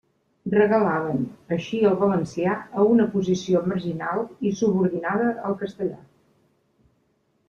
Relegaven, 0.51 1.17
així 1.57 1.81
el 1.89 1.99
valencià 2.03 2.55
a 2.83 2.85
una 2.93 3.05
posició 3.15 3.61
marginal 3.73 4.23
i 4.49 4.55
subordinada 4.63 5.29
al 5.51 5.59
castellà. 5.61 6.01